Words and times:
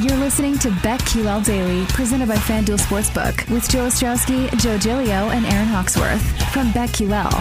You're 0.00 0.16
listening 0.18 0.56
to 0.58 0.68
BetQL 0.68 1.44
Daily, 1.44 1.84
presented 1.86 2.28
by 2.28 2.36
FanDuel 2.36 2.78
Sportsbook, 2.78 3.50
with 3.50 3.68
Joe 3.68 3.88
Ostrowski, 3.88 4.48
Joe 4.60 4.78
Gilio, 4.78 5.32
and 5.32 5.44
Aaron 5.46 5.66
Hawksworth 5.66 6.22
from 6.52 6.70
BetQL. 6.70 7.32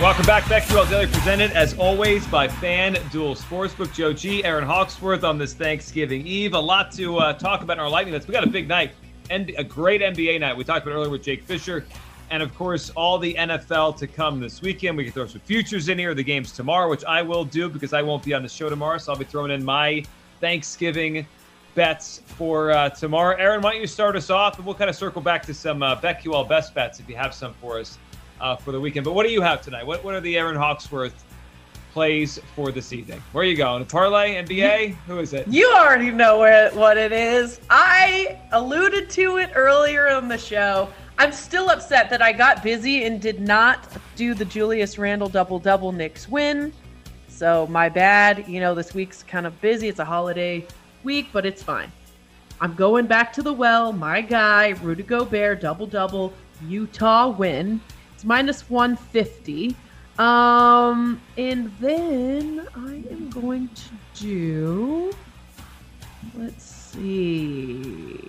Welcome 0.00 0.24
back, 0.24 0.44
BetQL 0.44 0.88
Daily, 0.88 1.08
presented 1.08 1.50
as 1.50 1.76
always 1.78 2.24
by 2.28 2.46
FanDuel 2.46 3.36
Sportsbook. 3.36 3.92
Joe 3.92 4.12
G, 4.12 4.44
Aaron 4.44 4.64
Hawksworth 4.64 5.24
on 5.24 5.36
this 5.36 5.52
Thanksgiving 5.52 6.24
Eve. 6.28 6.54
A 6.54 6.60
lot 6.60 6.92
to 6.92 7.16
uh, 7.16 7.32
talk 7.32 7.62
about 7.62 7.78
in 7.78 7.80
our 7.80 7.90
lightning 7.90 8.14
list. 8.14 8.28
We 8.28 8.32
got 8.32 8.44
a 8.44 8.48
big 8.48 8.68
night 8.68 8.92
and 9.30 9.52
a 9.58 9.64
great 9.64 10.02
NBA 10.02 10.38
night. 10.38 10.56
We 10.56 10.62
talked 10.62 10.86
about 10.86 10.94
earlier 10.94 11.10
with 11.10 11.24
Jake 11.24 11.42
Fisher, 11.42 11.86
and 12.30 12.40
of 12.40 12.54
course, 12.54 12.90
all 12.90 13.18
the 13.18 13.34
NFL 13.34 13.96
to 13.96 14.06
come 14.06 14.38
this 14.38 14.62
weekend. 14.62 14.96
We 14.96 15.02
can 15.02 15.12
throw 15.12 15.26
some 15.26 15.40
futures 15.40 15.88
in 15.88 15.98
here, 15.98 16.14
the 16.14 16.22
games 16.22 16.52
tomorrow, 16.52 16.88
which 16.88 17.04
I 17.04 17.20
will 17.20 17.44
do 17.44 17.68
because 17.68 17.92
I 17.92 18.00
won't 18.00 18.22
be 18.22 18.32
on 18.32 18.44
the 18.44 18.48
show 18.48 18.68
tomorrow, 18.68 18.98
so 18.98 19.12
I'll 19.12 19.18
be 19.18 19.24
throwing 19.24 19.50
in 19.50 19.64
my 19.64 20.04
Thanksgiving 20.40 21.26
bets 21.74 22.22
for 22.26 22.70
uh, 22.70 22.90
tomorrow. 22.90 23.36
Aaron, 23.36 23.62
why 23.62 23.72
don't 23.72 23.80
you 23.80 23.86
start 23.86 24.16
us 24.16 24.30
off, 24.30 24.56
and 24.56 24.66
we'll 24.66 24.74
kind 24.74 24.90
of 24.90 24.96
circle 24.96 25.22
back 25.22 25.44
to 25.46 25.54
some 25.54 25.82
uh, 25.82 25.96
BetQL 25.96 26.48
best 26.48 26.74
bets 26.74 27.00
if 27.00 27.08
you 27.08 27.16
have 27.16 27.34
some 27.34 27.54
for 27.54 27.78
us 27.78 27.98
uh, 28.40 28.56
for 28.56 28.72
the 28.72 28.80
weekend. 28.80 29.04
But 29.04 29.12
what 29.12 29.26
do 29.26 29.32
you 29.32 29.40
have 29.42 29.62
tonight? 29.62 29.86
What 29.86 30.02
What 30.02 30.14
are 30.14 30.20
the 30.20 30.36
Aaron 30.36 30.56
Hawksworth 30.56 31.24
plays 31.92 32.38
for 32.54 32.72
this 32.72 32.92
evening? 32.92 33.22
Where 33.32 33.42
are 33.42 33.46
you 33.46 33.56
going? 33.56 33.84
Parlay, 33.84 34.42
NBA? 34.42 34.94
Who 35.06 35.18
is 35.18 35.32
it? 35.32 35.46
You 35.48 35.72
already 35.76 36.10
know 36.10 36.38
where, 36.38 36.70
what 36.72 36.96
it 36.96 37.12
is. 37.12 37.60
I 37.68 38.40
alluded 38.52 39.10
to 39.10 39.38
it 39.38 39.50
earlier 39.54 40.08
on 40.08 40.28
the 40.28 40.38
show. 40.38 40.88
I'm 41.18 41.32
still 41.32 41.68
upset 41.68 42.08
that 42.10 42.22
I 42.22 42.32
got 42.32 42.62
busy 42.62 43.04
and 43.04 43.20
did 43.20 43.40
not 43.40 43.86
do 44.16 44.34
the 44.34 44.44
Julius 44.44 44.98
Randle 44.98 45.28
double 45.28 45.58
double 45.58 45.92
Knicks 45.92 46.28
win. 46.28 46.72
So 47.40 47.66
my 47.68 47.88
bad. 47.88 48.46
You 48.48 48.60
know, 48.60 48.74
this 48.74 48.92
week's 48.92 49.22
kind 49.22 49.46
of 49.46 49.58
busy. 49.62 49.88
It's 49.88 49.98
a 49.98 50.04
holiday 50.04 50.66
week, 51.04 51.28
but 51.32 51.46
it's 51.46 51.62
fine. 51.62 51.90
I'm 52.60 52.74
going 52.74 53.06
back 53.06 53.32
to 53.32 53.42
the 53.42 53.50
well. 53.50 53.94
My 53.94 54.20
guy, 54.20 54.74
Rudy 54.82 55.02
Gobert, 55.02 55.62
double 55.62 55.86
double, 55.86 56.34
Utah 56.68 57.30
win. 57.30 57.80
It's 58.14 58.26
minus 58.26 58.68
150. 58.68 59.74
Um, 60.18 61.18
and 61.38 61.72
then 61.80 62.68
I 62.76 63.02
am 63.10 63.30
going 63.30 63.68
to 63.68 63.90
do. 64.22 65.10
Let's 66.36 66.62
see. 66.62 68.20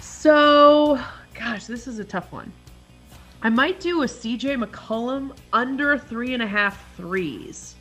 So, 0.00 1.00
gosh, 1.36 1.66
this 1.66 1.88
is 1.88 1.98
a 1.98 2.04
tough 2.04 2.30
one. 2.30 2.52
I 3.44 3.50
might 3.50 3.78
do 3.78 4.02
a 4.02 4.06
CJ 4.06 4.62
McCollum 4.64 5.36
under 5.52 5.98
three 5.98 6.32
and 6.34 6.42
a 6.42 6.46
half 6.46 6.96
threes. 6.96 7.74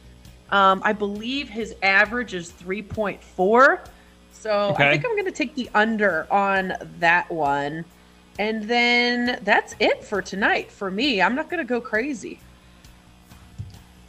Um, 0.51 0.81
I 0.83 0.91
believe 0.93 1.49
his 1.49 1.73
average 1.81 2.33
is 2.33 2.51
3.4. 2.51 3.79
So 4.33 4.51
Okay. 4.51 4.87
I 4.89 4.91
think 4.91 5.05
I'm 5.05 5.13
going 5.13 5.25
to 5.25 5.31
take 5.31 5.55
the 5.55 5.69
under 5.73 6.27
on 6.31 6.73
that 6.99 7.31
one. 7.31 7.85
And 8.39 8.63
then 8.63 9.39
that's 9.43 9.73
it 9.79 10.03
for 10.03 10.21
tonight 10.21 10.69
for 10.71 10.91
me. 10.91 11.21
I'm 11.21 11.33
not 11.33 11.49
going 11.49 11.59
to 11.59 11.67
go 11.67 11.79
crazy. 11.79 12.39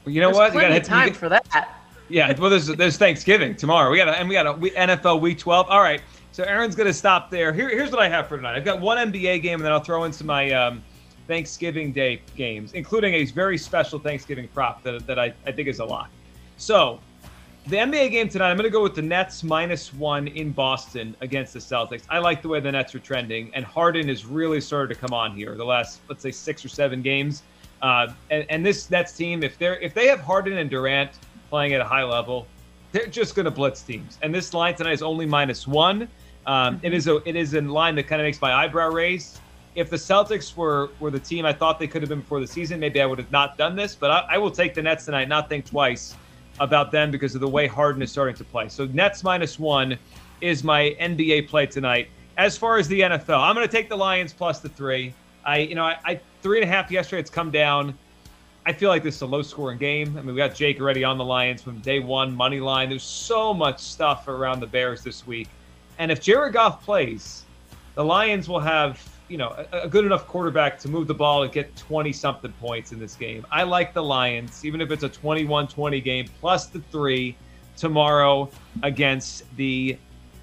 You 0.07 0.21
know 0.21 0.27
There's 0.29 0.37
what? 0.37 0.53
Plenty 0.53 0.65
gotta 0.67 0.75
hit 0.75 0.85
time 0.85 1.09
you- 1.09 1.15
for 1.15 1.29
that. 1.31 1.81
Yeah, 2.11 2.39
well, 2.39 2.51
there's 2.51 2.67
there's 2.67 2.99
Thanksgiving 2.99 3.55
tomorrow. 3.57 3.91
We 3.91 3.97
got 3.97 4.09
and 4.09 4.29
we 4.29 4.35
got 4.35 4.47
a 4.47 4.53
we- 4.53 4.73
NFL 4.73 5.23
Week 5.23 5.39
12. 5.39 5.71
All 5.71 5.81
right, 5.81 6.03
so 6.33 6.45
Aaron's 6.45 6.75
gonna 6.77 6.93
stop 6.93 7.31
there. 7.31 7.51
Here, 7.55 7.71
here's 7.71 7.91
what 7.91 8.01
I 8.01 8.09
have 8.11 8.29
for 8.29 8.37
tonight. 8.37 8.55
I've 8.57 8.65
got 8.67 8.79
one 8.83 8.99
NBA 8.99 9.41
game, 9.41 9.55
and 9.55 9.65
then 9.65 9.73
I'll 9.73 9.81
throw 9.81 10.05
in 10.05 10.13
some 10.13 10.27
my 10.27 10.51
um, 10.51 10.83
Thanksgiving 11.27 11.93
Day 11.93 12.23
games, 12.37 12.73
including 12.73 13.15
a 13.15 13.25
very 13.25 13.59
special 13.59 13.99
Thanksgiving 13.99 14.49
prop 14.49 14.83
that, 14.83 15.07
that 15.07 15.19
I, 15.19 15.33
I 15.47 15.53
think 15.53 15.69
is 15.69 15.79
a 15.79 15.85
lot. 15.85 16.11
So, 16.57 17.01
the 17.67 17.77
NBA 17.77 18.11
game 18.11 18.29
tonight, 18.29 18.51
I'm 18.51 18.59
gonna 18.59 18.69
go 18.69 18.83
with 18.83 18.95
the 18.95 19.03
Nets 19.03 19.43
minus 19.43 19.95
one 19.95 20.29
in 20.29 20.53
Boston 20.53 21.17
against 21.23 21.55
the 21.55 21.59
Celtics. 21.59 22.03
I 22.11 22.19
like 22.19 22.43
the 22.43 22.49
way 22.49 22.61
the 22.61 22.71
Nets 22.71 22.95
are 22.95 22.99
trending, 22.99 23.51
and 23.55 23.65
Harden 23.65 24.09
has 24.09 24.27
really 24.27 24.61
started 24.61 24.95
to 24.95 25.01
come 25.01 25.15
on 25.15 25.35
here 25.35 25.55
the 25.55 25.65
last 25.65 26.01
let's 26.09 26.23
say 26.23 26.31
six 26.31 26.65
or 26.65 26.69
seven 26.69 27.01
games. 27.01 27.43
Uh, 27.81 28.13
and, 28.31 28.47
and 28.49 28.65
this 28.65 28.91
Nets 28.91 29.17
team, 29.17 29.43
if 29.43 29.59
they're 29.59 29.79
if 29.81 29.95
they 29.95 30.07
have 30.07 30.21
Harden 30.21 30.59
and 30.59 30.71
Durant 30.71 31.11
playing 31.51 31.75
at 31.75 31.81
a 31.81 31.85
high 31.85 32.05
level, 32.05 32.47
they're 32.93 33.07
just 33.07 33.35
going 33.35 33.45
to 33.45 33.51
blitz 33.51 33.83
teams. 33.83 34.19
And 34.23 34.35
this 34.35 34.55
line 34.55 34.75
tonight 34.75 34.93
is 34.93 35.03
only 35.03 35.27
minus 35.27 35.67
one. 35.67 36.09
Um, 36.47 36.81
it 36.83 36.95
is 36.95 37.09
a 37.09 37.17
it 37.29 37.37
is 37.37 37.55
a 37.55 37.61
line 37.61 37.95
that 37.97 38.05
kind 38.05 38.21
of 38.21 38.25
makes 38.25 38.41
my 38.41 38.55
eyebrow 38.55 38.91
raise. 38.91 39.41
If 39.75 39.91
the 39.91 39.97
Celtics 39.97 40.57
were 40.57 40.91
were 41.01 41.11
the 41.11 41.21
team 41.21 41.45
I 41.45 41.53
thought 41.53 41.79
they 41.79 41.87
could 41.87 42.03
have 42.03 42.09
been 42.09 42.21
before 42.21 42.41
the 42.41 42.47
season, 42.47 42.79
maybe 42.81 43.01
I 43.01 43.07
would 43.07 43.19
have 43.19 43.33
not 43.33 43.59
done 43.59 43.75
this. 43.77 43.95
But 43.95 44.11
I, 44.11 44.27
I 44.31 44.39
will 44.39 44.51
take 44.51 44.75
the 44.75 44.83
Nets 44.83 45.05
tonight, 45.05 45.29
not 45.29 45.49
think 45.49 45.65
twice 45.67 46.17
about 46.61 46.93
them 46.93 47.11
because 47.11 47.35
of 47.35 47.41
the 47.41 47.49
way 47.49 47.67
Harden 47.67 48.01
is 48.03 48.13
starting 48.13 48.37
to 48.37 48.45
play. 48.45 48.69
So 48.69 48.87
Nets 48.87 49.25
minus 49.25 49.59
one 49.59 49.99
is 50.41 50.63
my 50.63 50.97
NBA 51.01 51.49
play 51.49 51.67
tonight. 51.67 52.09
As 52.37 52.57
far 52.57 52.79
as 52.79 52.87
the 52.89 53.01
NFL, 53.01 53.41
I'm 53.41 53.55
going 53.55 53.67
to 53.67 53.73
take 53.73 53.89
the 53.89 53.97
Lions 53.97 54.33
plus 54.33 54.61
the 54.61 54.69
three. 54.69 55.13
I 55.45 55.59
you 55.59 55.75
know 55.75 55.85
I, 55.85 55.99
I 56.05 56.21
three 56.43 56.61
and 56.61 56.69
a 56.69 56.73
half 56.73 56.91
yesterday. 56.91 57.21
It's 57.21 57.31
come 57.31 57.51
down. 57.51 57.97
I 58.67 58.73
feel 58.73 58.89
like 58.89 59.03
this 59.03 59.17
is 59.17 59.23
a 59.23 59.27
low 59.27 59.43
scoring 59.43 59.77
game. 59.77 60.17
I 60.17 60.23
mean, 60.23 60.35
we 60.35 60.37
got 60.39 60.55
Jake 60.55 60.81
already 60.81 61.05
on 61.05 61.19
the 61.19 61.25
Lions 61.25 61.61
from 61.63 61.81
day 61.81 62.01
one, 62.01 62.35
money 62.35 62.61
line. 62.61 62.89
There's 62.89 63.03
so 63.03 63.53
much 63.53 63.79
stuff 63.79 64.27
around 64.27 64.61
the 64.61 64.67
Bears 64.67 65.03
this 65.03 65.27
week. 65.27 65.49
And 65.99 66.11
if 66.11 66.21
Jared 66.21 66.55
Goff 66.55 66.83
plays, 66.83 67.45
the 67.95 68.05
Lions 68.05 68.49
will 68.49 68.61
have, 68.61 69.07
you 69.29 69.39
know, 69.39 69.55
a, 69.73 69.83
a 69.83 69.89
good 69.89 70.05
enough 70.05 70.27
quarterback 70.27 70.79
to 70.81 70.89
move 70.89 71.07
the 71.07 71.15
ball 71.15 71.43
and 71.43 71.53
get 71.53 71.75
20 71.77 72.13
something 72.13 72.53
points 72.61 72.93
in 72.93 72.99
this 72.99 73.15
game. 73.15 73.47
I 73.51 73.63
like 73.63 73.95
the 73.95 74.03
Lions, 74.03 74.65
even 74.65 74.81
if 74.81 74.91
it's 74.91 75.03
a 75.03 75.09
21 75.09 75.69
20 75.69 76.01
game, 76.01 76.27
plus 76.41 76.67
the 76.67 76.81
three 76.91 77.37
tomorrow 77.77 78.51
against 78.83 79.45
the 79.57 79.99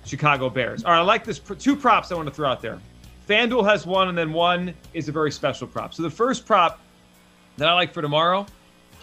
Chicago 0.05 0.49
Bears. 0.49 0.83
All 0.83 0.91
right, 0.91 0.99
I 0.99 1.03
like 1.03 1.23
this. 1.23 1.39
Two 1.39 1.75
props 1.75 2.11
I 2.11 2.15
want 2.15 2.27
to 2.27 2.33
throw 2.33 2.49
out 2.49 2.61
there. 2.61 2.79
FanDuel 3.27 3.65
has 3.69 3.85
one, 3.85 4.09
and 4.09 4.17
then 4.17 4.33
one 4.33 4.73
is 4.93 5.07
a 5.07 5.11
very 5.11 5.31
special 5.31 5.67
prop. 5.67 5.93
So 5.93 6.03
the 6.03 6.09
first 6.09 6.45
prop 6.45 6.81
that 7.57 7.69
I 7.69 7.73
like 7.73 7.93
for 7.93 8.01
tomorrow, 8.01 8.45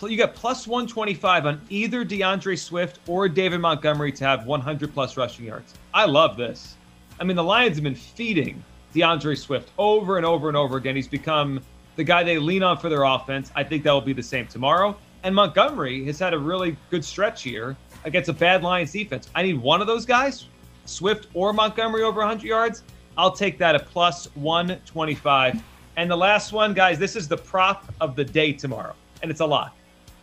you 0.02 0.16
got 0.16 0.34
plus 0.34 0.66
125 0.66 1.46
on 1.46 1.60
either 1.70 2.04
D'Andre 2.04 2.56
Swift 2.56 2.98
or 3.06 3.28
David 3.28 3.60
Montgomery 3.60 4.12
to 4.12 4.24
have 4.24 4.44
100 4.44 4.92
plus 4.92 5.16
rushing 5.16 5.46
yards. 5.46 5.74
I 5.94 6.04
love 6.04 6.36
this. 6.36 6.76
I 7.20 7.24
mean, 7.24 7.36
the 7.36 7.44
Lions 7.44 7.76
have 7.76 7.84
been 7.84 7.94
feeding 7.94 8.62
D'Andre 8.94 9.34
Swift 9.34 9.70
over 9.78 10.16
and 10.16 10.26
over 10.26 10.48
and 10.48 10.56
over 10.56 10.76
again. 10.76 10.96
He's 10.96 11.08
become 11.08 11.60
the 11.96 12.04
guy 12.04 12.22
they 12.22 12.38
lean 12.38 12.62
on 12.62 12.78
for 12.78 12.88
their 12.88 13.02
offense. 13.02 13.50
I 13.54 13.64
think 13.64 13.82
that 13.84 13.92
will 13.92 14.00
be 14.00 14.12
the 14.12 14.22
same 14.22 14.46
tomorrow. 14.46 14.96
And 15.24 15.34
Montgomery 15.34 16.04
has 16.04 16.18
had 16.18 16.32
a 16.32 16.38
really 16.38 16.76
good 16.90 17.04
stretch 17.04 17.42
here 17.42 17.76
against 18.04 18.28
a 18.28 18.32
bad 18.32 18.62
Lions 18.62 18.92
defense. 18.92 19.28
I 19.34 19.42
need 19.42 19.58
one 19.58 19.80
of 19.80 19.86
those 19.86 20.06
guys, 20.06 20.46
Swift 20.84 21.26
or 21.34 21.52
Montgomery 21.52 22.02
over 22.02 22.20
100 22.20 22.46
yards. 22.46 22.82
I'll 23.16 23.32
take 23.32 23.58
that 23.58 23.74
at 23.74 23.86
plus 23.86 24.26
125. 24.36 25.60
And 25.96 26.08
the 26.08 26.16
last 26.16 26.52
one, 26.52 26.72
guys, 26.72 27.00
this 27.00 27.16
is 27.16 27.26
the 27.26 27.36
prop 27.36 27.92
of 28.00 28.14
the 28.14 28.24
day 28.24 28.52
tomorrow, 28.52 28.94
and 29.20 29.30
it's 29.30 29.40
a 29.40 29.46
lot. 29.46 29.74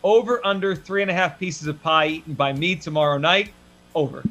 Over 0.02 0.40
under 0.46 0.74
three 0.74 1.02
and 1.02 1.10
a 1.10 1.14
half 1.14 1.38
pieces 1.38 1.66
of 1.66 1.82
pie 1.82 2.06
eaten 2.06 2.32
by 2.32 2.54
me 2.54 2.74
tomorrow 2.74 3.18
night. 3.18 3.52
Over. 3.94 4.22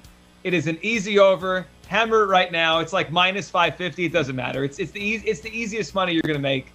It 0.44 0.56
is 0.56 0.66
an 0.66 0.80
easy 0.82 1.20
over. 1.20 1.68
Hammer 1.88 2.24
it 2.24 2.28
right 2.28 2.52
now. 2.52 2.80
It's 2.80 2.94
like 2.94 3.12
minus 3.12 3.50
550. 3.50 4.06
It 4.06 4.12
doesn't 4.14 4.36
matter. 4.36 4.64
It's 4.64 4.80
it's 4.80 4.92
the 4.92 5.02
easy, 5.02 5.28
it's 5.28 5.42
the 5.42 5.56
easiest 5.56 5.94
money 5.96 6.14
you're 6.14 6.22
gonna 6.24 6.40
make. 6.40 6.72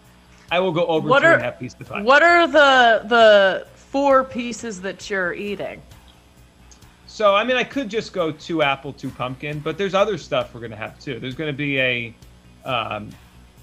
I 0.53 0.59
will 0.61 0.73
go 0.73 0.87
over 0.87 1.09
What 1.09 1.25
are 1.25 1.35
and 1.35 1.43
a 1.43 1.45
half 1.45 1.59
pieces 1.61 1.81
of 1.81 1.89
pie. 1.89 2.03
what 2.03 2.23
are 2.23 2.47
the 2.47 3.03
the 3.09 3.67
four 3.75 4.25
pieces 4.25 4.81
that 4.83 5.09
you're 5.11 5.33
eating? 5.35 5.83
So 7.07 7.35
I 7.35 7.45
mean, 7.45 7.57
I 7.57 7.65
could 7.65 7.89
just 7.89 8.12
go 8.12 8.31
two 8.33 8.62
apple, 8.62 8.93
two 8.93 9.11
pumpkin, 9.11 9.59
but 9.61 9.77
there's 9.77 9.95
other 9.95 10.17
stuff 10.19 10.55
we're 10.55 10.61
gonna 10.61 10.77
have 10.77 10.99
too. 10.99 11.19
There's 11.19 11.35
gonna 11.35 11.53
be 11.53 11.79
a 11.81 12.15
Um, 12.65 13.11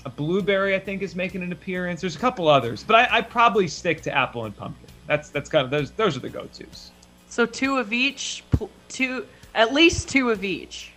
a 0.06 0.10
blueberry, 0.10 0.74
I 0.74 0.80
think, 0.80 1.02
is 1.02 1.16
making 1.16 1.44
an 1.44 1.52
appearance. 1.52 2.00
There's 2.02 2.16
a 2.16 2.20
couple 2.20 2.48
others, 2.48 2.84
but 2.84 2.96
I, 2.96 3.18
I 3.18 3.22
probably 3.22 3.68
stick 3.68 4.02
to 4.04 4.16
apple 4.16 4.46
and 4.46 4.56
pumpkin. 4.56 4.88
That's 5.06 5.30
that's 5.30 5.50
kind 5.50 5.66
of 5.66 5.72
those 5.72 5.92
those 5.92 6.16
are 6.18 6.20
the 6.22 6.30
go-tos. 6.30 6.92
So 7.30 7.46
two 7.46 7.78
of 7.78 7.92
each, 7.94 8.44
two 8.90 9.26
at 9.54 9.74
least 9.74 10.08
two 10.10 10.30
of 10.30 10.44
each. 10.46 10.94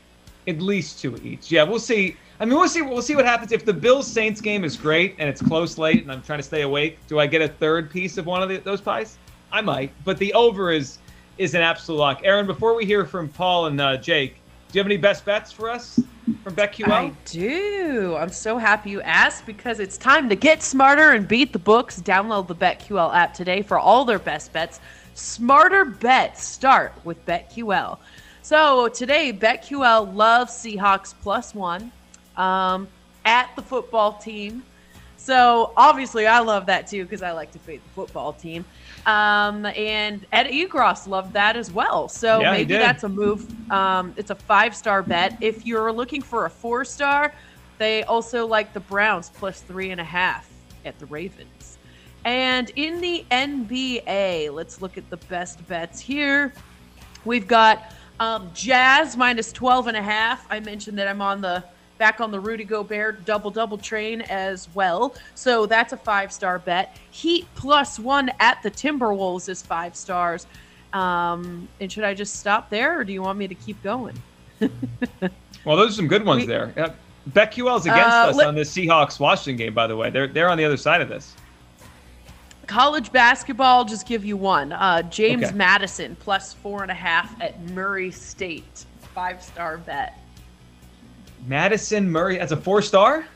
At 0.49 0.61
least 0.61 1.01
two 1.01 1.17
each. 1.23 1.51
Yeah, 1.53 1.65
we'll 1.65 1.79
see. 1.79 2.17
I 2.41 2.45
mean, 2.45 2.59
we'll 2.59 2.69
see. 2.69 2.83
We'll 2.83 3.03
see 3.03 3.17
what 3.17 3.27
happens 3.27 3.53
if 3.53 3.65
the 3.65 3.73
Bills 3.73 4.07
Saints 4.07 4.41
game 4.41 4.65
is 4.65 4.77
great 4.77 5.15
and 5.19 5.29
it's 5.29 5.43
close 5.43 5.77
late, 5.79 6.03
and 6.03 6.11
I'm 6.11 6.23
trying 6.23 6.39
to 6.39 6.45
stay 6.45 6.63
awake. 6.63 6.99
Do 7.07 7.19
I 7.19 7.27
get 7.27 7.43
a 7.43 7.49
third 7.49 7.91
piece 7.91 8.17
of 8.17 8.27
one 8.27 8.43
of 8.43 8.49
the, 8.49 8.59
those 8.59 8.81
pies? 8.81 9.19
I 9.53 9.61
might, 9.61 9.93
but 10.05 10.19
the 10.19 10.33
over 10.35 10.71
is 10.71 10.99
is 11.39 11.55
an 11.55 11.63
absolute 11.63 11.99
lock. 11.99 12.21
Aaron, 12.25 12.47
before 12.47 12.75
we 12.75 12.85
hear 12.85 13.05
from 13.05 13.29
Paul 13.29 13.67
and 13.67 13.81
uh, 13.81 13.97
Jake, 13.97 14.35
do 14.71 14.79
you 14.79 14.81
have 14.81 14.87
any 14.87 14.99
best 14.99 15.25
bets 15.25 15.51
for 15.51 15.69
us 15.69 15.99
from 16.45 16.55
BetQL? 16.55 16.91
I 16.91 17.13
do. 17.25 18.15
I'm 18.17 18.31
so 18.31 18.59
happy 18.59 18.91
you 18.91 19.01
asked 19.01 19.47
because 19.47 19.81
it's 19.81 19.97
time 19.97 20.29
to 20.29 20.37
get 20.37 20.63
smarter 20.63 21.11
and 21.11 21.27
beat 21.27 21.53
the 21.53 21.59
books. 21.59 22.01
Download 22.01 22.47
the 22.47 22.55
BetQL 22.55 23.15
app 23.15 23.35
today 23.35 23.63
for 23.63 23.79
all 23.79 24.05
their 24.05 24.19
best 24.19 24.53
bets. 24.53 24.81
Smarter 25.15 25.85
bets 25.85 26.45
start 26.45 26.93
with 27.05 27.25
BetQL. 27.27 27.99
So 28.43 28.89
today, 28.89 29.33
BetQL 29.33 30.15
loves 30.15 30.53
Seahawks 30.53 31.15
plus 31.23 31.55
one 31.55 31.93
um, 32.37 32.89
at 33.25 33.55
the 33.55 33.63
football 33.63 34.15
team. 34.15 34.63
So 35.17 35.73
obviously, 35.77 36.27
I 36.27 36.41
love 36.41 36.67
that 36.67 36.87
too 36.87 37.05
because 37.05 37.23
I 37.23 37.33
like 37.33 37.53
to 37.53 37.59
fade 37.59 37.81
the 37.85 37.91
football 37.91 38.33
team. 38.33 38.65
Um, 39.05 39.67
and 39.67 40.25
Ed 40.33 40.47
Egros 40.47 41.07
loved 41.07 41.35
that 41.35 41.57
as 41.57 41.71
well. 41.71 42.09
So 42.09 42.41
Yeah, 42.41 42.53
maybe 42.53 42.75
that's 42.75 43.05
a 43.05 43.09
move. 43.09 43.47
Um, 43.71 44.15
it's 44.17 44.31
a 44.31 44.35
five 44.35 44.75
star 44.75 45.03
bet. 45.03 45.37
If 45.41 45.67
you're 45.67 45.93
looking 45.93 46.23
for 46.23 46.47
a 46.47 46.51
four 46.51 46.85
star, 46.85 47.35
they 47.79 48.03
also 48.05 48.47
like 48.47 48.73
the 48.73 48.81
Browns 48.81 49.31
plus 49.31 49.61
three 49.61 49.91
and 49.91 50.01
a 50.01 50.05
half 50.05 50.51
at 50.87 50.99
the 50.99 51.07
Ravens. 51.07 51.79
And 52.25 52.71
in 52.77 53.01
the 53.01 53.25
NBA, 53.31 54.53
let's 54.53 54.83
look 54.83 54.99
at 54.99 55.09
the 55.11 55.17
best 55.17 55.67
bets 55.69 56.01
here. 56.01 56.53
We've 57.25 57.47
got 57.47 57.93
um, 58.21 58.51
Jazz 58.55 59.17
minus 59.17 59.51
12 59.53 59.89
and 59.89 59.97
a 59.97 60.03
half. 60.03 60.47
I 60.51 60.61
mentioned 60.61 60.97
that 60.99 61.09
I'm 61.09 61.21
on 61.21 61.41
the 61.41 61.65
back 61.99 62.21
on 62.21 62.31
the 62.31 62.39
Rudy 62.41 62.65
Gobert 62.65 63.25
double 63.25 63.51
double 63.51 63.77
train 63.77 64.21
as 64.23 64.69
well. 64.75 65.15
So 65.35 65.67
that's 65.67 65.93
a 65.93 65.97
five 65.97 66.33
star 66.33 66.59
bet. 66.59 66.97
Heat 67.11 67.47
plus 67.57 67.99
one 67.99 68.31
at 68.41 68.63
the 68.63 68.71
Timberwolves 68.71 69.49
is 69.49 69.61
five 69.63 69.97
stars. 69.97 70.47
Um, 70.93 71.69
and 71.81 71.91
should 71.91 72.05
I 72.05 72.15
just 72.15 72.37
stop 72.37 72.69
there 72.71 72.99
or 72.99 73.05
do 73.05 73.13
you 73.13 73.23
want 73.23 73.39
me 73.39 73.49
to 73.49 73.55
keep 73.55 73.83
going? 73.83 74.17
Well, 75.67 75.77
those 75.77 75.91
are 75.91 75.97
some 75.97 76.09
good 76.09 76.25
ones 76.25 76.41
We- 76.43 76.47
there. 76.47 76.73
Uh, 76.75 76.89
BetQL's 77.33 77.85
against 77.85 78.01
Uh, 78.17 78.29
us 78.31 78.37
let- 78.37 78.47
on 78.47 78.55
the 78.55 78.63
Seahawks 78.63 79.21
Washington 79.21 79.57
game, 79.57 79.75
by 79.75 79.87
the 79.87 79.95
way. 79.95 80.09
They're 80.09 80.27
they're 80.27 80.49
on 80.49 80.57
the 80.57 80.65
other 80.65 80.79
side 80.79 81.03
of 81.03 81.11
this. 81.11 81.35
College 82.71 83.11
basketball, 83.11 83.85
just 83.85 84.07
give 84.07 84.25
you 84.25 84.37
one. 84.37 84.71
Uh, 84.73 85.03
James 85.03 85.47
Okay. 85.47 85.57
Madison 85.57 86.17
plus 86.21 86.53
four 86.55 86.83
and 86.83 86.91
a 86.93 86.95
half 86.95 87.35
at 87.41 87.61
Murray 87.73 88.13
State. 88.13 88.85
Five 89.13 89.43
star 89.43 89.79
bet. 89.79 90.17
Madison 91.49 92.09
Murray 92.09 92.39
as 92.39 92.53
a 92.53 92.57
four 92.57 92.81
star, 92.81 93.27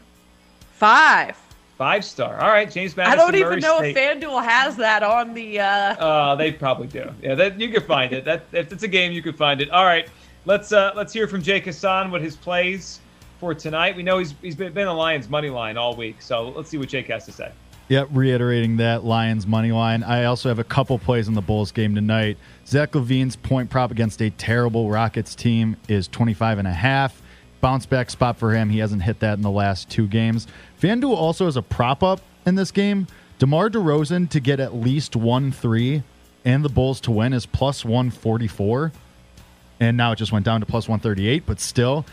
Five. 0.74 1.36
five 1.76 2.04
star. 2.04 2.40
All 2.40 2.48
right, 2.50 2.70
James 2.70 2.96
Madison. 2.96 3.18
I 3.18 3.20
don't 3.20 3.34
even 3.34 3.48
Murray 3.48 3.60
know 3.60 3.78
State. 3.78 3.96
if 3.96 4.20
FanDuel 4.20 4.44
has 4.44 4.76
that 4.76 5.02
on 5.02 5.34
the. 5.34 5.58
Uh, 5.58 5.66
Uh, 5.96 6.34
they 6.36 6.52
probably 6.52 6.86
do. 6.86 7.10
Yeah, 7.20 7.34
that 7.34 7.58
you 7.58 7.70
can 7.70 7.82
find 7.82 8.12
it. 8.12 8.24
That 8.24 8.44
if 8.52 8.70
it's 8.72 8.84
a 8.84 8.88
game, 8.88 9.10
you 9.10 9.20
can 9.22 9.32
find 9.32 9.60
it. 9.60 9.68
All 9.70 9.84
right, 9.84 10.08
let's 10.44 10.70
uh, 10.70 10.92
let's 10.94 11.12
hear 11.12 11.26
from 11.26 11.42
Jake 11.42 11.64
Hassan 11.64 12.12
what 12.12 12.20
his 12.20 12.36
plays 12.36 13.00
for 13.40 13.52
tonight. 13.52 13.96
We 13.96 14.04
know 14.04 14.18
he's 14.18 14.34
he's 14.42 14.54
been, 14.54 14.72
been 14.72 14.86
a 14.86 14.94
Lions 14.94 15.28
money 15.28 15.50
line 15.50 15.76
all 15.76 15.96
week, 15.96 16.22
so 16.22 16.50
let's 16.50 16.68
see 16.70 16.78
what 16.78 16.88
Jake 16.88 17.08
has 17.08 17.24
to 17.26 17.32
say. 17.32 17.50
Yep, 17.88 18.08
reiterating 18.12 18.78
that 18.78 19.04
Lions 19.04 19.46
money 19.46 19.70
line. 19.70 20.02
I 20.02 20.24
also 20.24 20.48
have 20.48 20.58
a 20.58 20.64
couple 20.64 20.98
plays 20.98 21.28
in 21.28 21.34
the 21.34 21.42
Bulls 21.42 21.70
game 21.70 21.94
tonight. 21.94 22.38
Zach 22.66 22.92
LaVine's 22.92 23.36
point 23.36 23.68
prop 23.68 23.90
against 23.90 24.22
a 24.22 24.30
terrible 24.30 24.90
Rockets 24.90 25.34
team 25.34 25.76
is 25.86 26.08
25 26.08 26.58
and 26.58 26.68
a 26.68 26.72
half. 26.72 27.20
Bounce 27.60 27.84
back 27.84 28.08
spot 28.08 28.38
for 28.38 28.52
him. 28.52 28.70
He 28.70 28.78
hasn't 28.78 29.02
hit 29.02 29.20
that 29.20 29.34
in 29.34 29.42
the 29.42 29.50
last 29.50 29.90
two 29.90 30.06
games. 30.06 30.46
FanDuel 30.80 31.14
also 31.14 31.44
has 31.44 31.58
a 31.58 31.62
prop 31.62 32.02
up 32.02 32.20
in 32.46 32.54
this 32.54 32.70
game. 32.70 33.06
DeMar 33.38 33.68
DeRozan 33.68 34.30
to 34.30 34.40
get 34.40 34.60
at 34.60 34.74
least 34.74 35.14
1 35.14 35.52
3 35.52 36.02
and 36.46 36.64
the 36.64 36.68
Bulls 36.68 37.00
to 37.02 37.10
win 37.10 37.32
is 37.32 37.44
plus 37.44 37.84
144. 37.84 38.92
And 39.80 39.96
now 39.96 40.12
it 40.12 40.16
just 40.16 40.32
went 40.32 40.44
down 40.44 40.60
to 40.60 40.66
plus 40.66 40.88
138, 40.88 41.44
but 41.44 41.60
still, 41.60 42.06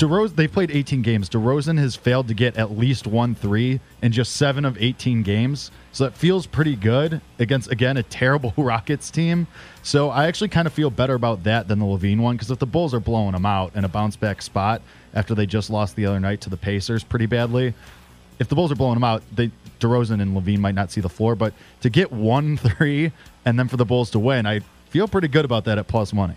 DeRozan, 0.00 0.34
they've 0.34 0.50
played 0.50 0.70
18 0.70 1.02
games. 1.02 1.28
DeRozan 1.28 1.78
has 1.78 1.94
failed 1.94 2.26
to 2.28 2.34
get 2.34 2.56
at 2.56 2.70
least 2.76 3.06
one 3.06 3.34
three 3.34 3.80
in 4.00 4.12
just 4.12 4.34
seven 4.34 4.64
of 4.64 4.80
18 4.80 5.22
games. 5.22 5.70
So 5.92 6.04
that 6.04 6.16
feels 6.16 6.46
pretty 6.46 6.74
good 6.74 7.20
against, 7.38 7.70
again, 7.70 7.98
a 7.98 8.02
terrible 8.02 8.54
Rockets 8.56 9.10
team. 9.10 9.46
So 9.82 10.08
I 10.08 10.26
actually 10.26 10.48
kind 10.48 10.66
of 10.66 10.72
feel 10.72 10.88
better 10.88 11.12
about 11.12 11.44
that 11.44 11.68
than 11.68 11.80
the 11.80 11.84
LaVine 11.84 12.18
one 12.18 12.36
because 12.36 12.50
if 12.50 12.58
the 12.58 12.66
Bulls 12.66 12.94
are 12.94 13.00
blowing 13.00 13.32
them 13.32 13.44
out 13.44 13.76
in 13.76 13.84
a 13.84 13.88
bounce 13.88 14.16
back 14.16 14.40
spot 14.40 14.80
after 15.12 15.34
they 15.34 15.44
just 15.44 15.68
lost 15.68 15.96
the 15.96 16.06
other 16.06 16.18
night 16.18 16.40
to 16.42 16.50
the 16.50 16.56
Pacers 16.56 17.04
pretty 17.04 17.26
badly, 17.26 17.74
if 18.38 18.48
the 18.48 18.54
Bulls 18.54 18.72
are 18.72 18.76
blowing 18.76 18.94
them 18.94 19.04
out, 19.04 19.22
they, 19.34 19.50
DeRozan 19.80 20.22
and 20.22 20.34
LaVine 20.34 20.60
might 20.60 20.74
not 20.74 20.90
see 20.90 21.02
the 21.02 21.10
floor. 21.10 21.34
But 21.34 21.52
to 21.82 21.90
get 21.90 22.10
one 22.10 22.56
three 22.56 23.12
and 23.44 23.58
then 23.58 23.68
for 23.68 23.76
the 23.76 23.84
Bulls 23.84 24.08
to 24.12 24.18
win, 24.18 24.46
I 24.46 24.60
feel 24.88 25.06
pretty 25.06 25.28
good 25.28 25.44
about 25.44 25.66
that 25.66 25.76
at 25.76 25.88
plus 25.88 26.14
money. 26.14 26.36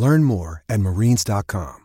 Learn 0.00 0.24
more 0.24 0.64
at 0.70 0.80
marines.com. 0.80 1.76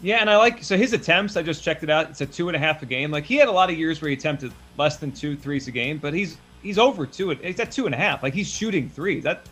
Yeah, 0.00 0.16
and 0.16 0.30
I 0.30 0.36
like 0.38 0.64
so 0.64 0.78
his 0.78 0.94
attempts. 0.94 1.36
I 1.36 1.42
just 1.42 1.62
checked 1.62 1.82
it 1.82 1.90
out. 1.90 2.08
It's 2.08 2.20
a 2.22 2.26
two 2.26 2.48
and 2.48 2.56
a 2.56 2.58
half 2.58 2.82
a 2.82 2.86
game. 2.86 3.10
Like 3.10 3.24
he 3.24 3.36
had 3.36 3.48
a 3.48 3.52
lot 3.52 3.68
of 3.70 3.78
years 3.78 4.00
where 4.00 4.08
he 4.08 4.14
attempted 4.16 4.50
less 4.78 4.96
than 4.96 5.12
two 5.12 5.36
threes 5.36 5.68
a 5.68 5.70
game, 5.70 5.98
but 5.98 6.14
he's 6.14 6.38
he's 6.62 6.78
over 6.78 7.04
two. 7.06 7.30
He's 7.30 7.60
at 7.60 7.70
two 7.70 7.84
and 7.84 7.94
a 7.94 7.98
half. 7.98 8.22
Like 8.22 8.32
he's 8.32 8.48
shooting 8.48 8.88
threes. 8.88 9.24
That 9.24 9.46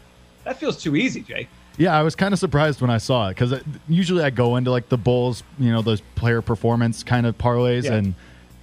that 0.45 0.59
feels 0.59 0.83
too 0.83 0.97
easy, 0.97 1.21
Jake. 1.21 1.49
Yeah, 1.77 1.95
I 1.99 2.03
was 2.03 2.15
kind 2.17 2.33
of 2.33 2.41
surprised 2.41 2.81
when 2.81 2.91
I 2.91 2.97
saw 2.99 3.29
it 3.29 3.33
because 3.33 3.53
uh, 3.53 3.61
usually 3.89 4.23
I 4.25 4.31
go 4.31 4.57
into 4.57 4.71
like 4.71 4.89
the 4.89 4.99
Bulls, 4.99 5.43
you 5.59 5.71
know, 5.71 5.83
those 5.83 6.01
player 6.17 6.41
performance 6.43 7.03
kind 7.03 7.27
of 7.27 7.37
parlays, 7.39 7.85
Yeah. 7.85 7.95
and 7.95 8.15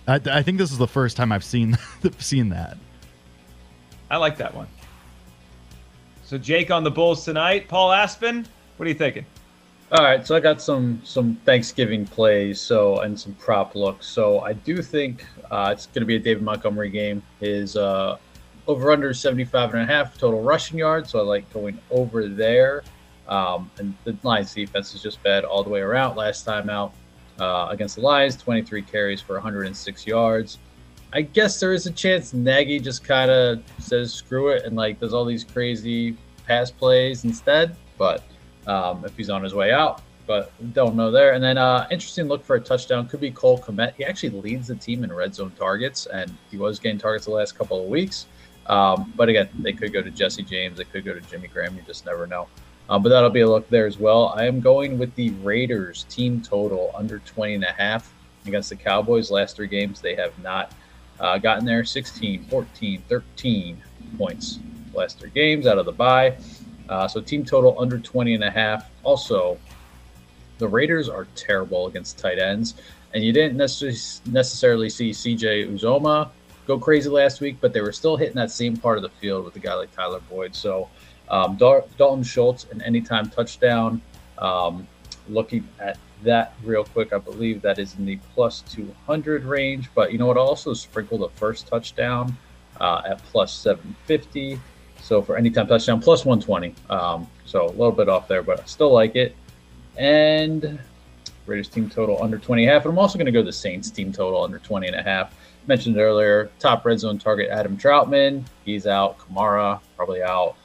I, 0.07 0.19
I 0.39 0.41
think 0.43 0.57
this 0.59 0.71
is 0.71 0.77
the 0.79 0.88
first 0.88 1.17
time 1.17 1.31
I've 1.31 1.43
seen 1.43 1.77
seen 2.19 2.50
that. 2.50 2.77
I 4.09 4.17
like 4.17 4.38
that 4.38 4.53
one. 4.55 4.67
So 6.25 6.38
Jake 6.39 6.69
on 6.71 6.83
the 6.83 6.91
Bulls 6.91 7.25
tonight. 7.25 7.67
Paul 7.67 7.91
Aspen, 7.91 8.45
what 8.79 8.86
are 8.86 8.89
you 8.89 8.95
thinking? 8.95 9.25
All 9.91 10.05
right, 10.05 10.25
so 10.25 10.38
I 10.38 10.39
got 10.39 10.62
some 10.62 11.01
some 11.03 11.36
Thanksgiving 11.43 12.05
plays, 12.05 12.62
so 12.62 13.01
and 13.01 13.19
some 13.19 13.33
prop 13.33 13.75
looks. 13.75 14.07
So 14.07 14.39
I 14.39 14.53
do 14.53 14.81
think 14.81 15.25
uh, 15.51 15.71
it's 15.74 15.88
going 15.88 16.00
to 16.00 16.05
be 16.05 16.15
a 16.15 16.19
David 16.19 16.43
Montgomery 16.43 16.89
game. 16.89 17.21
His 17.41 17.75
uh, 17.75 18.17
over 18.67 18.93
under 18.93 19.13
75 19.13 19.74
and 19.74 19.83
a 19.83 19.86
half 19.86 20.17
total 20.17 20.41
rushing 20.41 20.79
yards, 20.79 21.09
so 21.09 21.19
I 21.19 21.24
like 21.24 21.51
going 21.51 21.77
over 21.91 22.29
there. 22.29 22.83
Um, 23.27 23.69
and 23.79 23.93
the 24.05 24.15
Lions 24.24 24.53
defense 24.53 24.95
is 24.95 25.03
just 25.03 25.21
bad 25.24 25.43
all 25.43 25.62
the 25.62 25.69
way 25.69 25.81
around. 25.81 26.15
Last 26.15 26.45
time 26.45 26.69
out 26.69 26.93
uh, 27.38 27.67
against 27.69 27.98
the 27.98 28.01
Lions, 28.01 28.38
23 28.38 28.81
carries 28.83 29.19
for 29.19 29.33
106 29.33 30.07
yards. 30.07 30.57
I 31.12 31.24
guess 31.24 31.59
there 31.59 31.74
is 31.74 31.86
a 31.86 31.91
chance 31.91 32.33
Nagy 32.33 32.79
just 32.79 33.03
kind 33.03 33.29
of 33.29 33.62
says 33.79 34.13
screw 34.13 34.50
it 34.50 34.63
and 34.63 34.77
like 34.77 35.01
does 35.01 35.13
all 35.13 35.25
these 35.25 35.43
crazy 35.43 36.15
pass 36.48 36.71
plays 36.71 37.25
instead, 37.25 37.75
but 37.98 38.24
um, 38.68 39.04
if 39.06 39.16
he's 39.16 39.30
on 39.30 39.44
his 39.44 39.54
way 39.54 39.72
out. 39.72 40.01
But 40.28 40.51
don't 40.74 40.96
know 40.96 41.10
there. 41.10 41.34
And 41.34 41.44
then 41.44 41.58
uh, 41.58 41.88
interesting 41.89 42.28
look 42.28 42.46
for 42.46 42.56
a 42.56 42.62
touchdown 42.62 43.08
could 43.08 43.20
be 43.20 43.32
Cole 43.32 43.60
Kmet. 43.60 43.96
He 43.96 44.06
actually 44.06 44.30
leads 44.30 44.68
the 44.68 44.75
team 44.75 45.04
in 45.04 45.12
red 45.12 45.34
zone 45.34 45.51
targets, 45.58 46.06
and 46.06 46.32
he 46.51 46.58
was 46.58 46.78
getting 46.78 47.00
targets 47.00 47.25
the 47.25 47.32
last 47.32 47.58
couple 47.58 47.82
of 47.82 47.89
weeks. 47.89 48.28
Um, 48.68 49.12
but 49.16 49.28
again, 49.28 49.50
they 49.58 49.74
could 49.74 49.92
go 49.92 50.04
to 50.04 50.12
Jesse 50.12 50.44
James, 50.44 50.78
they 50.78 50.84
could 50.84 51.04
go 51.04 51.13
to 51.13 51.22
Jimmy 51.22 51.48
Graham. 51.48 51.75
You 51.75 51.82
just 51.82 52.06
never 52.06 52.28
know. 52.28 52.48
Uh, 52.88 53.00
but 53.00 53.10
that'll 53.10 53.30
be 53.32 53.42
a 53.42 53.50
look 53.50 53.68
there 53.70 53.88
as 53.88 53.98
well. 53.98 54.34
I 54.36 54.46
am 54.46 54.60
going 54.60 55.00
with 55.00 55.13
the 55.16 55.32
Raiders 55.32 56.06
team 56.10 56.42
total 56.42 56.92
under 56.96 57.20
20 57.20 57.56
and 57.56 57.63
a 57.63 57.72
half 57.72 58.13
against 58.46 58.70
the 58.70 58.75
Cowboys. 58.75 59.32
Last 59.32 59.56
three 59.56 59.68
games, 59.68 60.01
they 60.01 60.16
have 60.16 60.38
not 60.44 60.74
uh, 61.20 61.38
gotten 61.38 61.66
there 61.66 61.84
16, 61.84 62.46
14, 62.46 63.04
13 63.08 63.82
points 64.18 64.60
last 64.94 65.20
three 65.20 65.30
games 65.30 65.68
out 65.68 65.78
of 65.78 65.86
the 65.86 65.92
bye. 65.92 66.36
Uh, 66.89 67.08
so 67.08 67.22
team 67.22 67.46
total 67.46 67.75
under 67.79 67.98
20 68.00 68.34
and 68.34 68.43
a 68.43 68.51
half. 68.51 68.89
Also, 69.03 69.58
the 70.58 70.67
Raiders 70.67 71.08
are 71.08 71.27
terrible 71.36 71.88
against 71.88 72.17
tight 72.17 72.39
ends. 72.39 72.74
And 73.13 73.24
you 73.24 73.31
didn't 73.31 73.58
necessarily 73.58 73.98
necessarily 74.31 74.89
see 74.89 75.12
CJ 75.12 75.72
Uzomah 75.72 76.29
go 76.67 76.77
crazy 76.77 77.10
last 77.10 77.41
week, 77.41 77.58
but 77.62 77.74
they 77.74 77.81
were 77.81 77.91
still 77.91 78.15
hitting 78.15 78.36
that 78.36 78.51
same 78.51 78.77
part 78.77 78.98
of 78.98 79.01
the 79.01 79.10
field 79.10 79.46
with 79.46 79.55
a 79.55 79.60
guy 79.60 79.74
like 79.74 79.91
Tyler 79.96 80.19
Boyd. 80.29 80.53
So 80.55 80.89
um, 81.29 81.58
Dalton 81.58 82.24
Schultz, 82.24 82.65
an 82.72 82.81
anytime 82.81 83.29
touchdown. 83.29 84.01
Um, 84.38 84.88
looking 85.27 85.67
at 85.79 85.98
that 86.24 86.53
real 86.63 86.84
quick, 86.84 87.13
I 87.13 87.17
believe 87.17 87.62
that 87.62 87.79
is 87.79 87.96
in 87.98 88.05
the 88.05 88.19
plus 88.36 88.62
200 88.62 89.46
range. 89.46 89.89
But 89.96 90.12
you 90.12 90.17
know 90.17 90.27
what? 90.27 90.38
Also 90.38 90.74
sprinkled 90.74 91.24
a 91.24 91.29
first 91.29 91.67
touchdown 91.67 92.38
uh, 92.79 93.01
at 93.05 93.24
plus 93.25 93.53
750. 93.53 94.60
So 95.01 95.22
for 95.22 95.38
anytime 95.38 95.68
touchdown, 95.68 96.01
plus 96.01 96.25
120. 96.25 96.75
Um, 96.89 97.27
so 97.46 97.68
a 97.68 97.72
little 97.72 97.91
bit 97.91 98.10
off 98.10 98.27
there, 98.27 98.44
but 98.44 98.60
I 98.60 98.65
still 98.65 98.91
like 98.91 99.15
it. 99.15 99.36
And 99.98 100.79
Raiders 101.46 101.68
team 101.68 101.89
total 101.89 102.22
under 102.22 102.38
20 102.38 102.63
and 102.63 102.70
a 102.70 102.74
half. 102.74 102.86
And 102.86 102.94
I'm 102.94 103.00
also 103.00 103.18
going 103.18 103.25
to 103.25 103.32
go 103.32 103.41
the 103.41 103.51
Saints 103.51 103.89
team 103.89 104.12
total 104.13 104.44
under 104.44 104.60
20 104.60 104.88
and 104.88 104.96
a 104.96 105.03
half. 105.03 105.34
Mentioned 105.68 105.98
earlier, 105.98 106.50
top 106.60 106.86
red 106.86 107.00
zone 107.00 107.18
target 107.18 107.50
Adam 107.50 107.77
Trautman. 107.77 108.44
He's 108.65 108.88
out. 108.88 109.18
Kamara 109.20 109.79
probably 109.98 110.24
out. 110.24 110.56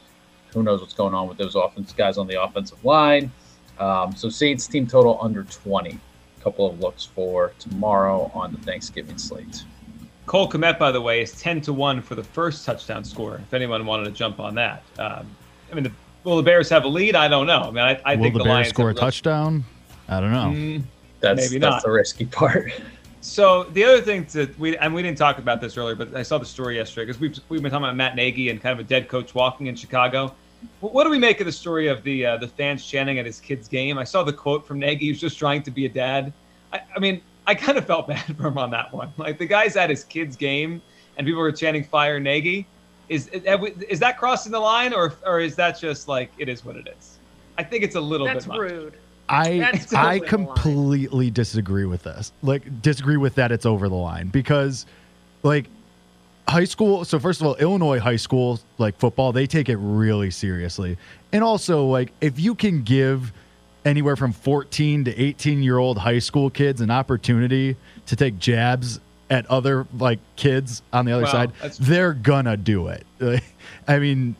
Who 0.52 0.62
knows 0.62 0.80
what's 0.80 0.94
going 0.94 1.14
on 1.14 1.28
with 1.28 1.36
those 1.36 1.56
offense 1.56 1.92
guys 1.92 2.16
on 2.16 2.26
the 2.26 2.40
offensive 2.40 2.82
line. 2.84 3.32
Um, 3.78 4.14
so 4.14 4.28
Saints 4.28 4.68
team 4.68 4.86
total 4.86 5.18
under 5.20 5.42
20. 5.42 5.90
A 5.90 6.42
couple 6.42 6.70
of 6.70 6.78
looks 6.78 7.04
for 7.04 7.52
tomorrow 7.58 8.30
on 8.34 8.52
the 8.52 8.58
Thanksgiving 8.58 9.18
slate. 9.18 9.64
Cole 10.26 10.48
Kmet, 10.50 10.78
by 10.78 10.90
the 10.90 11.00
way, 11.00 11.20
is 11.22 11.32
10 11.40 11.60
to 11.62 11.72
1 11.72 12.00
for 12.02 12.14
the 12.14 12.24
first 12.24 12.64
touchdown 12.64 13.04
score, 13.04 13.36
if 13.36 13.52
anyone 13.52 13.84
wanted 13.84 14.04
to 14.04 14.10
jump 14.10 14.40
on 14.40 14.54
that. 14.54 14.82
Um, 14.98 15.26
I 15.70 15.74
mean, 15.74 15.84
the, 15.84 15.92
will 16.24 16.36
the 16.36 16.42
Bears 16.42 16.68
have 16.70 16.84
a 16.84 16.88
lead? 16.88 17.14
I 17.14 17.28
don't 17.28 17.46
know. 17.46 17.62
I 17.62 17.70
mean, 17.70 17.78
I, 17.78 18.00
I 18.04 18.14
will 18.16 18.24
think 18.24 18.34
the, 18.34 18.38
the, 18.38 18.44
Bears 18.44 18.54
Lions 18.54 18.68
score 18.68 18.86
a 18.90 18.92
have- 18.92 18.96
touchdown? 18.98 19.64
I 20.08 20.20
don't 20.20 20.32
know. 20.32 20.52
Mm, 20.54 20.82
That's, 21.20 21.50
Maybe 21.50 21.58
that's 21.58 21.76
not. 21.76 21.82
the 21.82 21.90
risky 21.90 22.26
part. 22.26 22.72
So 23.24 23.64
the 23.72 23.82
other 23.84 24.02
thing 24.02 24.26
that 24.32 24.56
we 24.58 24.76
and 24.76 24.94
we 24.94 25.00
didn't 25.00 25.16
talk 25.16 25.38
about 25.38 25.58
this 25.58 25.78
earlier, 25.78 25.94
but 25.94 26.14
I 26.14 26.22
saw 26.22 26.36
the 26.36 26.44
story 26.44 26.76
yesterday 26.76 27.06
because 27.06 27.18
we've 27.18 27.40
we've 27.48 27.62
been 27.62 27.70
talking 27.70 27.84
about 27.84 27.96
Matt 27.96 28.16
Nagy 28.16 28.50
and 28.50 28.60
kind 28.60 28.78
of 28.78 28.84
a 28.84 28.86
dead 28.86 29.08
coach 29.08 29.34
walking 29.34 29.66
in 29.66 29.74
Chicago. 29.74 30.34
What, 30.80 30.92
what 30.92 31.04
do 31.04 31.10
we 31.10 31.18
make 31.18 31.40
of 31.40 31.46
the 31.46 31.52
story 31.52 31.88
of 31.88 32.02
the 32.02 32.26
uh, 32.26 32.36
the 32.36 32.48
fans 32.48 32.84
chanting 32.84 33.18
at 33.18 33.24
his 33.24 33.40
kid's 33.40 33.66
game? 33.66 33.96
I 33.96 34.04
saw 34.04 34.24
the 34.24 34.32
quote 34.34 34.66
from 34.66 34.78
Nagy. 34.78 35.06
He 35.06 35.08
was 35.10 35.22
just 35.22 35.38
trying 35.38 35.62
to 35.62 35.70
be 35.70 35.86
a 35.86 35.88
dad. 35.88 36.34
I, 36.70 36.80
I 36.94 36.98
mean, 36.98 37.22
I 37.46 37.54
kind 37.54 37.76
of 37.78 37.86
felt 37.86 38.08
bad 38.08 38.36
for 38.36 38.48
him 38.48 38.58
on 38.58 38.70
that 38.70 38.92
one. 38.92 39.12
Like 39.16 39.38
the 39.38 39.46
guy's 39.46 39.76
at 39.76 39.90
his 39.90 40.04
kid's 40.04 40.36
game 40.36 40.80
and 41.16 41.26
people 41.26 41.40
were 41.40 41.52
chanting 41.52 41.84
"Fire 41.84 42.20
Nagy." 42.20 42.66
Is 43.08 43.28
is 43.28 44.00
that 44.00 44.16
crossing 44.18 44.50
the 44.52 44.60
line, 44.60 44.94
or 44.94 45.14
or 45.26 45.40
is 45.40 45.56
that 45.56 45.78
just 45.78 46.08
like 46.08 46.32
it 46.38 46.48
is 46.48 46.64
what 46.64 46.76
it 46.76 46.88
is? 46.98 47.18
I 47.58 47.62
think 47.62 47.84
it's 47.84 47.96
a 47.96 48.00
little 48.00 48.26
That's 48.26 48.46
bit 48.46 48.48
much. 48.56 48.60
rude. 48.60 48.94
I 49.28 49.58
That's 49.58 49.92
I 49.92 50.18
totally 50.18 50.30
the 50.30 50.36
line. 50.36 50.46
completely 50.46 51.30
disagree 51.30 51.84
with 51.84 52.02
this. 52.02 52.32
Like 52.42 52.82
disagree 52.82 53.18
with 53.18 53.34
that 53.34 53.52
it's 53.52 53.66
over 53.66 53.88
the 53.88 53.94
line 53.94 54.28
because 54.28 54.86
like 55.42 55.66
high 56.48 56.64
school 56.64 57.04
so 57.04 57.18
first 57.18 57.40
of 57.40 57.46
all 57.46 57.54
Illinois 57.56 57.98
high 57.98 58.16
school 58.16 58.60
like 58.78 58.98
football 58.98 59.32
they 59.32 59.46
take 59.46 59.68
it 59.68 59.76
really 59.76 60.30
seriously. 60.30 60.96
And 61.32 61.44
also 61.44 61.84
like 61.86 62.12
if 62.20 62.40
you 62.40 62.54
can 62.54 62.82
give 62.82 63.32
anywhere 63.84 64.16
from 64.16 64.32
14 64.32 65.04
to 65.04 65.20
18 65.20 65.62
year 65.62 65.78
old 65.78 65.98
high 65.98 66.18
school 66.18 66.50
kids 66.50 66.80
an 66.80 66.90
opportunity 66.90 67.76
to 68.06 68.16
take 68.16 68.38
jabs 68.38 69.00
at 69.30 69.46
other 69.46 69.86
like 69.98 70.18
kids 70.36 70.82
on 70.92 71.04
the 71.04 71.12
other 71.12 71.24
Wow, 71.24 71.32
side 71.32 71.52
they're 71.80 72.12
gonna 72.14 72.56
do 72.56 72.88
it. 72.88 73.04
I 73.88 73.98
mean, 73.98 74.36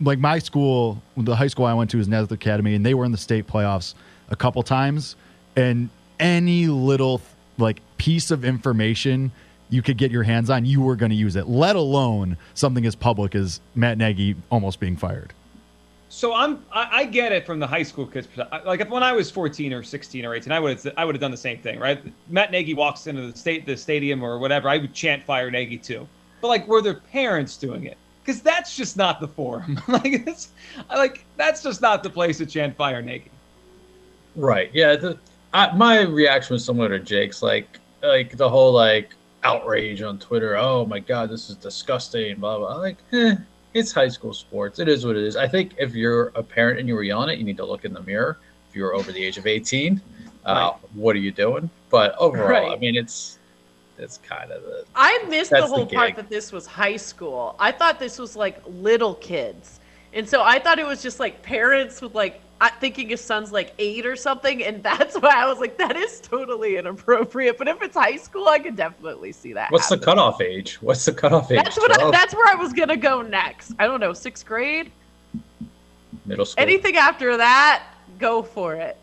like 0.00 0.18
my 0.18 0.38
school, 0.38 1.00
the 1.16 1.36
high 1.36 1.46
school 1.46 1.66
I 1.66 1.74
went 1.74 1.90
to 1.90 1.98
is 1.98 2.08
Nazareth 2.08 2.32
Academy, 2.32 2.74
and 2.74 2.84
they 2.84 2.94
were 2.94 3.04
in 3.04 3.12
the 3.12 3.18
state 3.18 3.46
playoffs 3.46 3.94
a 4.30 4.36
couple 4.36 4.62
times. 4.62 5.16
And 5.56 5.90
any 6.18 6.66
little 6.66 7.20
like 7.58 7.80
piece 7.98 8.30
of 8.30 8.44
information 8.44 9.32
you 9.70 9.82
could 9.82 9.96
get 9.96 10.10
your 10.10 10.22
hands 10.22 10.50
on, 10.50 10.64
you 10.64 10.82
were 10.82 10.96
going 10.96 11.10
to 11.10 11.16
use 11.16 11.34
it. 11.34 11.48
Let 11.48 11.76
alone 11.76 12.36
something 12.54 12.84
as 12.84 12.94
public 12.94 13.34
as 13.34 13.60
Matt 13.74 13.96
Nagy 13.96 14.36
almost 14.50 14.80
being 14.80 14.96
fired. 14.96 15.32
So 16.14 16.34
I'm 16.34 16.62
I, 16.70 16.88
I 16.92 17.04
get 17.06 17.32
it 17.32 17.46
from 17.46 17.58
the 17.58 17.66
high 17.66 17.82
school 17.82 18.06
kids. 18.06 18.28
Like 18.66 18.80
if 18.80 18.90
when 18.90 19.02
I 19.02 19.12
was 19.12 19.30
14 19.30 19.72
or 19.72 19.82
16 19.82 20.26
or 20.26 20.34
18, 20.34 20.52
I 20.52 20.60
would 20.60 20.78
have 20.78 20.92
I 20.98 21.06
would 21.06 21.14
have 21.14 21.22
done 21.22 21.30
the 21.30 21.38
same 21.38 21.56
thing, 21.56 21.78
right? 21.80 22.04
Matt 22.28 22.50
Nagy 22.50 22.74
walks 22.74 23.06
into 23.06 23.32
the 23.32 23.36
state 23.36 23.64
the 23.64 23.74
stadium 23.74 24.22
or 24.22 24.38
whatever, 24.38 24.68
I 24.68 24.76
would 24.76 24.92
chant 24.92 25.22
"Fire 25.24 25.50
Nagy" 25.50 25.78
too. 25.78 26.06
But 26.42 26.48
like, 26.48 26.68
were 26.68 26.82
their 26.82 27.00
parents 27.00 27.56
doing 27.56 27.84
it? 27.86 27.96
Because 28.20 28.42
that's 28.42 28.76
just 28.76 28.98
not 28.98 29.20
the 29.20 29.26
forum. 29.26 29.80
like 29.88 30.04
it's 30.04 30.50
like 30.90 31.24
that's 31.38 31.62
just 31.62 31.80
not 31.80 32.02
the 32.02 32.10
place 32.10 32.36
to 32.38 32.46
chant 32.46 32.76
"Fire 32.76 33.00
Nagy." 33.00 33.30
Right. 34.36 34.70
Yeah. 34.74 34.96
The, 34.96 35.18
I, 35.54 35.74
my 35.74 36.02
reaction 36.02 36.52
was 36.52 36.64
similar 36.66 36.90
to 36.90 36.98
Jake's. 36.98 37.42
Like, 37.42 37.80
like 38.02 38.36
the 38.36 38.50
whole 38.50 38.72
like 38.72 39.14
outrage 39.44 40.02
on 40.02 40.18
Twitter. 40.18 40.58
Oh 40.58 40.84
my 40.84 40.98
God, 40.98 41.30
this 41.30 41.48
is 41.48 41.56
disgusting. 41.56 42.38
Blah 42.38 42.58
blah. 42.58 42.68
I 42.68 42.76
like, 42.76 42.98
eh, 43.12 43.36
it's 43.74 43.92
high 43.92 44.08
school 44.08 44.34
sports. 44.34 44.78
It 44.78 44.88
is 44.88 45.06
what 45.06 45.16
it 45.16 45.24
is. 45.24 45.36
I 45.36 45.48
think 45.48 45.74
if 45.78 45.94
you're 45.94 46.32
a 46.34 46.42
parent 46.42 46.78
and 46.78 46.88
you 46.88 46.94
were 46.94 47.02
yelling 47.02 47.30
it, 47.30 47.38
you 47.38 47.44
need 47.44 47.56
to 47.56 47.64
look 47.64 47.84
in 47.84 47.92
the 47.92 48.02
mirror. 48.02 48.38
If 48.68 48.76
you're 48.76 48.94
over 48.94 49.12
the 49.12 49.22
age 49.22 49.38
of 49.38 49.46
18, 49.46 50.00
uh, 50.44 50.72
what 50.94 51.14
are 51.16 51.20
you 51.20 51.30
doing? 51.30 51.70
But 51.90 52.14
overall, 52.18 52.72
I 52.72 52.76
mean, 52.76 52.96
it's 52.96 53.38
it's 53.98 54.18
kind 54.18 54.50
of 54.50 54.62
the 54.62 54.84
I 54.94 55.24
missed 55.28 55.50
the 55.50 55.56
That's 55.56 55.70
the 55.70 55.76
whole 55.76 55.86
part 55.86 56.16
that 56.16 56.28
this 56.28 56.52
was 56.52 56.66
high 56.66 56.96
school. 56.96 57.54
I 57.58 57.72
thought 57.72 57.98
this 57.98 58.18
was 58.18 58.36
like 58.36 58.60
little 58.66 59.14
kids. 59.16 59.80
And 60.14 60.28
so 60.28 60.42
I 60.42 60.58
thought 60.58 60.78
it 60.78 60.86
was 60.86 61.02
just 61.02 61.20
like 61.20 61.42
parents 61.42 62.02
with 62.02 62.14
like 62.14 62.40
thinking 62.80 63.08
his 63.08 63.20
son's 63.20 63.50
like 63.50 63.72
eight 63.78 64.06
or 64.06 64.16
something. 64.16 64.62
And 64.62 64.82
that's 64.82 65.16
why 65.16 65.30
I 65.34 65.46
was 65.46 65.58
like, 65.58 65.78
that 65.78 65.96
is 65.96 66.20
totally 66.20 66.76
inappropriate. 66.76 67.58
But 67.58 67.68
if 67.68 67.82
it's 67.82 67.96
high 67.96 68.16
school, 68.16 68.48
I 68.48 68.58
could 68.58 68.76
definitely 68.76 69.32
see 69.32 69.52
that. 69.54 69.70
what's 69.70 69.88
the 69.88 69.98
cutoff 69.98 70.40
age? 70.40 70.80
What's 70.82 71.04
the 71.04 71.12
cutoff 71.12 71.50
age? 71.50 71.62
That's 71.62 71.76
what 71.76 72.00
I, 72.00 72.10
that's 72.10 72.34
where 72.34 72.48
I 72.48 72.54
was 72.54 72.72
gonna 72.72 72.96
go 72.96 73.22
next. 73.22 73.72
I 73.78 73.86
don't 73.86 74.00
know, 74.00 74.12
sixth 74.12 74.46
grade. 74.46 74.92
middle 76.26 76.44
school. 76.44 76.62
Anything 76.62 76.96
after 76.96 77.36
that, 77.36 77.84
go 78.18 78.42
for 78.42 78.74
it. 78.74 78.96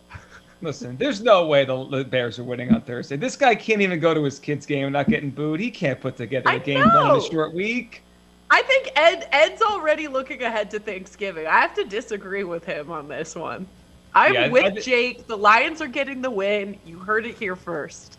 Listen, 0.61 0.97
there's 0.97 1.21
no 1.21 1.47
way 1.47 1.63
the, 1.63 1.85
the 1.87 2.03
Bears 2.03 2.37
are 2.37 2.43
winning 2.43 2.73
on 2.73 2.81
Thursday. 2.81 3.15
This 3.15 3.37
guy 3.37 3.55
can't 3.55 3.81
even 3.81 3.97
go 3.99 4.13
to 4.13 4.21
his 4.21 4.39
kid's 4.39 4.65
game 4.65 4.85
and 4.85 4.93
not 4.93 5.07
getting 5.07 5.29
booed. 5.29 5.61
He 5.61 5.71
can't 5.71 6.01
put 6.01 6.17
together 6.17 6.49
a 6.49 6.53
I 6.53 6.59
game 6.59 6.83
plan 6.89 7.11
in 7.11 7.15
a 7.15 7.21
short 7.21 7.53
week. 7.53 8.03
I 8.51 8.61
think 8.63 8.91
Ed 8.95 9.27
Ed's 9.31 9.61
already 9.61 10.07
looking 10.07 10.41
ahead 10.43 10.71
to 10.71 10.79
Thanksgiving. 10.79 11.45
I 11.47 11.59
have 11.59 11.73
to 11.75 11.83
disagree 11.83 12.43
with 12.43 12.65
him 12.65 12.91
on 12.91 13.07
this 13.07 13.35
one. 13.35 13.67
I'm 14.15 14.33
Yeah, 14.33 14.47
with 14.49 14.77
I 14.77 14.81
Jake. 14.81 15.27
The 15.27 15.37
Lions 15.37 15.81
are 15.81 15.87
getting 15.87 16.21
the 16.21 16.31
win. 16.31 16.77
You 16.85 16.97
heard 16.97 17.25
it 17.25 17.35
here 17.37 17.55
first. 17.55 18.17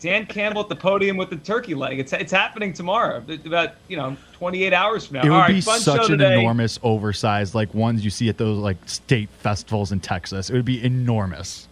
Dan 0.00 0.26
Campbell 0.26 0.60
at 0.60 0.68
the 0.68 0.76
podium 0.76 1.16
with 1.16 1.30
the 1.30 1.36
turkey 1.36 1.74
leg. 1.74 1.98
It's 1.98 2.12
it's 2.12 2.30
happening 2.30 2.72
tomorrow, 2.74 3.24
about 3.46 3.70
you 3.88 3.96
know 3.96 4.16
28 4.34 4.72
hours 4.72 5.06
from 5.06 5.16
now. 5.16 5.22
It 5.22 5.30
would 5.30 5.34
All 5.34 5.40
right, 5.40 5.54
be 5.54 5.60
fun 5.62 5.80
such 5.80 6.10
an 6.10 6.18
today. 6.18 6.40
enormous 6.40 6.78
oversized 6.82 7.54
like 7.54 7.72
ones 7.74 8.04
you 8.04 8.10
see 8.10 8.28
at 8.28 8.36
those 8.36 8.58
like 8.58 8.76
state 8.86 9.30
festivals 9.40 9.92
in 9.92 10.00
Texas. 10.00 10.50
It 10.50 10.52
would 10.52 10.64
be 10.66 10.84
enormous. 10.84 11.68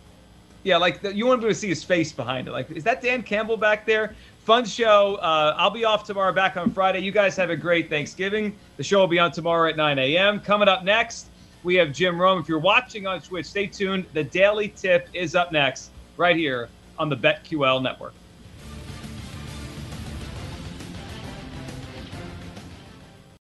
Yeah, 0.65 0.77
like 0.77 1.01
the, 1.01 1.15
you 1.15 1.27
want 1.27 1.41
to 1.41 1.47
be 1.47 1.49
able 1.49 1.55
to 1.55 1.61
see 1.61 1.69
his 1.69 1.83
face 1.83 2.13
behind 2.13 2.47
it. 2.47 2.53
Like, 2.53 2.71
is 2.71 2.85
that 2.85 3.03
Dan 3.03 3.23
Campbell 3.23 3.57
back 3.57 3.85
there? 3.85 4.15
Fun 4.45 4.65
show. 4.65 5.17
Uh, 5.17 5.55
I'll 5.57 5.71
be 5.71 5.85
off 5.85 6.05
tomorrow, 6.05 6.33
back 6.33 6.57
on 6.57 6.71
Friday. 6.73 7.01
You 7.01 7.13
guys 7.13 7.37
have 7.37 7.51
a 7.51 7.57
great 7.57 7.89
Thanksgiving. 7.89 8.57
The 8.77 8.85
show 8.85 9.01
will 9.01 9.09
be 9.09 9.19
on 9.19 9.33
tomorrow 9.33 9.69
at 9.69 9.77
9 9.77 9.99
a.m. 9.99 10.41
Coming 10.41 10.69
up 10.69 10.85
next, 10.85 11.27
we 11.63 11.75
have 11.77 11.93
Jim 11.93 12.21
Rome. 12.21 12.41
If 12.41 12.49
you're 12.49 12.59
watching 12.59 13.07
on 13.07 13.21
Twitch, 13.21 13.47
stay 13.47 13.67
tuned. 13.67 14.07
The 14.13 14.25
Daily 14.25 14.69
Tip 14.69 15.09
is 15.15 15.35
up 15.35 15.53
next, 15.53 15.91
right 16.17 16.37
here 16.37 16.69
on 16.99 17.09
the 17.09 17.17
BetQL 17.17 17.83
Network. 17.83 18.15